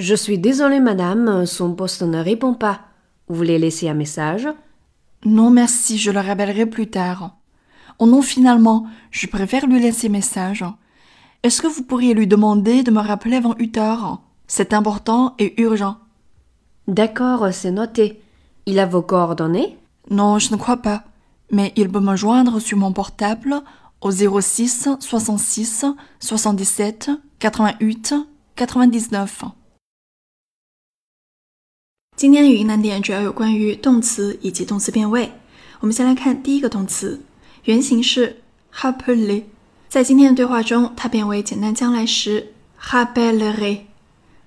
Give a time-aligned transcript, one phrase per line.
[0.00, 2.80] Je suis désolée, madame, son poste ne répond pas.
[3.28, 4.48] Vous voulez laisser un message?
[5.26, 7.36] Non, merci, je le rappellerai plus tard.
[7.98, 10.64] Oh non, finalement, je préfère lui laisser message.
[11.42, 14.22] Est-ce que vous pourriez lui demander de me rappeler avant 8 heures?
[14.46, 15.98] C'est important et urgent.
[16.88, 18.22] D'accord, c'est noté.
[18.64, 19.76] Il a vos coordonnées?
[20.08, 21.04] Non, je ne crois pas.
[21.52, 23.60] Mais il peut me joindre sur mon portable
[24.00, 25.84] au 06 66
[26.20, 28.14] 77 88
[28.56, 29.44] 99.
[32.20, 35.32] 今天的语音难点主要有关于动词以及动词变位。
[35.78, 37.18] 我们先来看第一个动词，
[37.64, 39.44] 原型是 happily，
[39.88, 43.78] 在今天的对话中，它变为简单将来时 happily。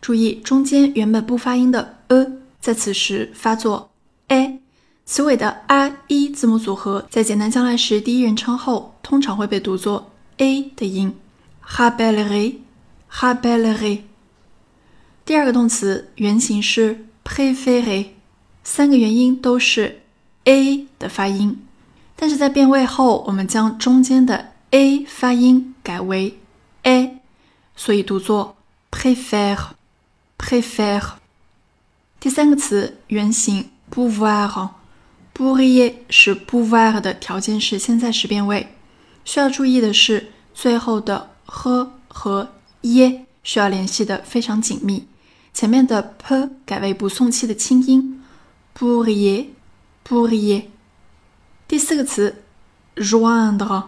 [0.00, 2.26] 注意中间原本不发音的 a，
[2.60, 3.88] 在此时发作
[4.26, 4.58] a。
[5.04, 11.14] 词尾的 a e 字母组合在简单将来时第一人称后，通常会被读作 a 的音
[11.64, 14.00] rappellerai，rappellerai。
[15.24, 17.06] 第二个动词原型是。
[17.24, 18.06] préféré，
[18.64, 20.02] 三个元音都是
[20.44, 21.64] a 的发音，
[22.16, 26.38] 但是在变位后，我们将中间的 a 发音改为
[26.82, 27.18] a，
[27.76, 28.56] 所以读作
[28.90, 31.12] préfère，préfère。
[32.18, 38.74] 第三个词原形 pouvoir，pourrier 是 pouvoir 的条件式现在时变位，
[39.24, 45.06] 需要注意的是最后的 h 和 e 需要联系的非常紧密。
[45.52, 48.22] 前面的 p 改为不送气的清音
[48.76, 50.64] ，pourrier，pourrier。
[51.68, 52.42] 第四个词
[52.96, 53.84] joindre，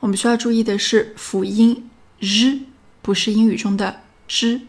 [0.00, 2.60] 我们需要注意的是辅音 r
[3.02, 4.62] 不是英语中的 z。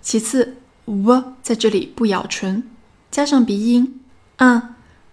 [0.00, 2.66] 其次 v 在这里不咬唇，
[3.10, 4.00] 加上鼻音
[4.38, 4.62] un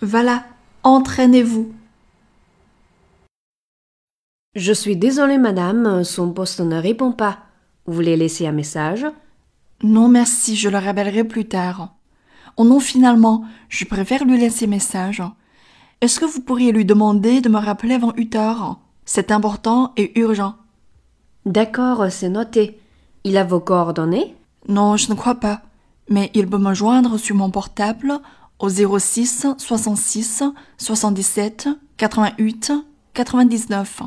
[0.00, 0.44] Voilà,
[0.82, 1.75] entraînez-vous.
[4.56, 7.40] Je suis désolée, madame, son poste ne répond pas.
[7.84, 9.04] Vous voulez laisser un message?
[9.82, 11.94] Non, merci, je le rappellerai plus tard.
[12.56, 15.22] Oh non, finalement, je préfère lui laisser message.
[16.00, 18.80] Est-ce que vous pourriez lui demander de me rappeler avant 8 heures?
[19.04, 20.54] C'est important et urgent.
[21.44, 22.80] D'accord, c'est noté.
[23.24, 24.36] Il a vos coordonnées?
[24.68, 25.60] Non, je ne crois pas.
[26.08, 28.20] Mais il peut me joindre sur mon portable
[28.58, 30.44] au 06 66
[30.78, 31.68] 77
[31.98, 32.72] 88
[33.12, 34.00] 99.